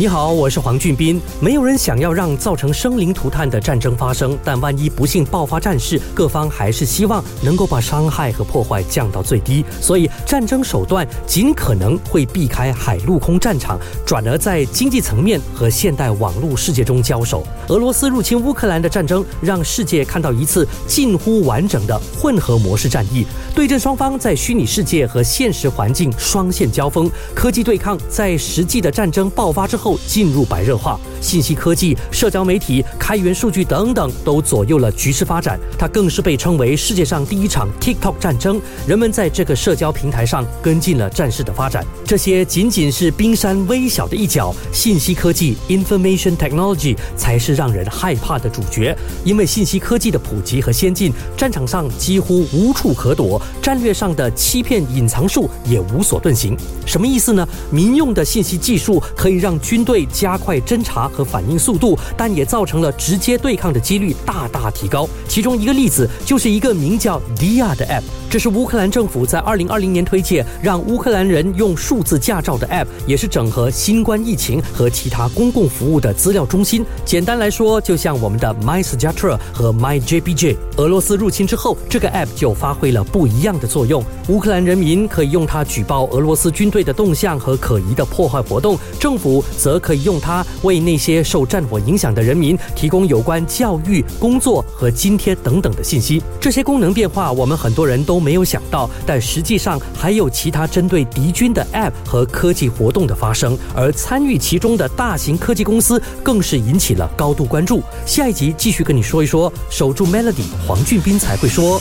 [0.00, 1.20] 你好，我是黄俊斌。
[1.40, 9.64] 没有人想要让造成生灵涂炭的战争发生，但万一不幸爆发战事，各方还是希望能够把伤害和破坏降到最低。
[9.80, 13.76] 所以，战争手段尽可能会避开海陆空战场，
[14.06, 17.42] 转而在经济层面和现代网络世界中交手。
[17.66, 23.26] 俄罗斯入侵乌克兰的战争，让世界看到一次近乎完整的混合模式战役。
[23.52, 31.00] 对阵双方在虚拟世界和现实环境双线交锋，科技对抗在实际的战争爆发之后后进入白热化。
[31.20, 35.58] 信息科技、社交媒体、开源数据等等都左右了局势发展。
[35.78, 38.60] 它更是被称为世界上第一场 TikTok 战争。
[38.86, 41.84] 人们在这个社交平台上跟进了战事的发展。
[42.04, 44.54] 这些仅仅是冰山微小的一角。
[44.72, 48.96] 信息科技 （Information Technology） 才是让人害怕的主角。
[49.24, 53.40] 因为信息科技的普及和先进，战场上几乎无处可躲。
[53.62, 56.56] 战略上的欺骗隐藏术也无所遁形，
[56.86, 57.46] 什么意思呢？
[57.70, 65.08] 民用的信息技术可以让军队加快侦查和反应速度，但也造成了直接对抗的几率大大提高。
[65.26, 76.84] 其中一个例子就是一个名叫 Dia 的 App，这是乌克兰政府在2020年推荐让乌克兰人用数字驾照的 App，也是整合新冠疫情和其他公共服务的资料中心。
[77.04, 80.56] 简单来说，就像我们的 My s j a t r a 和 My JPJ。
[80.76, 83.38] 俄罗斯入侵之后，这个 App 就发挥了不一。
[83.38, 96.20] 样的作用，乌克兰人民可以用它举报俄罗斯军队的动向和可疑的破坏活动，政府则可以用它为那些受战火影响的人民提供有关教育、工作和津贴等等的信息。
[96.40, 107.80] 这些功能变化，我们很多人都没有想到，但实际上还有其他针对敌军的 App 和科技活动的发生，而参与其中的大型科技公司更是引起了高度关注。
[108.04, 111.80] 下一集继续跟你说一说，守住 Melody，黄俊斌才会说。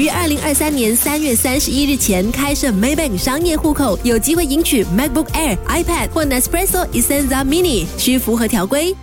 [0.00, 8.96] 于二零二三年三月三十一日前开设 Maybank 商业户口，有机会赢取 MacBook Air、iPad 或 Nespresso Essenza Mini，需符合条规。